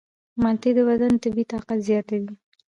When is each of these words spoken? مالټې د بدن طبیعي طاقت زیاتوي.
مالټې 0.41 0.71
د 0.77 0.79
بدن 0.89 1.13
طبیعي 1.23 1.45
طاقت 1.51 1.79
زیاتوي. 1.89 2.31